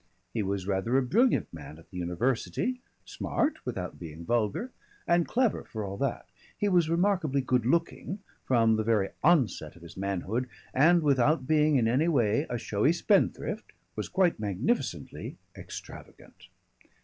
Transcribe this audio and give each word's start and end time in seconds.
He 0.33 0.41
was 0.41 0.65
rather 0.65 0.97
a 0.97 1.03
brilliant 1.03 1.53
man 1.53 1.77
at 1.77 1.91
the 1.91 1.97
university, 1.97 2.81
smart 3.05 3.63
without 3.67 3.99
being 3.99 4.25
vulgar 4.25 4.71
and 5.05 5.27
clever 5.27 5.63
for 5.63 5.85
all 5.85 5.95
that. 5.97 6.25
He 6.57 6.67
was 6.69 6.89
remarkably 6.89 7.41
good 7.41 7.67
looking 7.67 8.17
from 8.43 8.77
the 8.77 8.83
very 8.83 9.09
onset 9.23 9.75
of 9.75 9.83
his 9.83 9.95
manhood 9.97 10.49
and 10.73 11.03
without 11.03 11.45
being 11.45 11.75
in 11.75 11.87
any 11.87 12.07
way 12.07 12.47
a 12.49 12.57
showy 12.57 12.93
spendthrift, 12.93 13.73
was 13.95 14.09
quite 14.09 14.39
magnificently 14.39 15.37
extravagant. 15.55 16.47